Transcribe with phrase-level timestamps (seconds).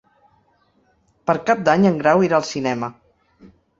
[1.29, 2.91] Per Cap d'Any en Grau irà al cinema.